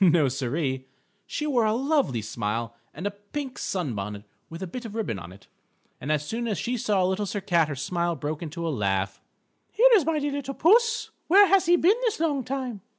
No, 0.03 0.29
Siree. 0.29 0.87
She 1.27 1.45
wore 1.45 1.65
a 1.65 1.75
lovely 1.75 2.23
smile 2.23 2.75
and 2.91 3.05
a 3.05 3.11
pink 3.11 3.59
sun 3.59 3.93
bonnet 3.93 4.23
with 4.49 4.63
a 4.63 4.65
bit 4.65 4.83
of 4.83 4.95
ribbon 4.95 5.19
on 5.19 5.31
it. 5.31 5.45
And 6.01 6.11
as 6.11 6.25
soon 6.25 6.47
as 6.47 6.57
she 6.57 6.75
saw 6.75 7.03
Little 7.03 7.27
Sir 7.27 7.39
Cat 7.39 7.67
her 7.67 7.75
smile 7.75 8.15
broke 8.15 8.41
into 8.41 8.67
a 8.67 8.73
laugh: 8.73 9.21
"Here 9.71 9.89
is 9.93 10.03
my 10.03 10.17
dear 10.17 10.31
little 10.31 10.55
puss. 10.55 11.11
Where 11.27 11.45
has 11.45 11.67
he 11.67 11.75
been 11.75 11.99
this 12.01 12.19
long 12.19 12.43
time?" 12.43 12.81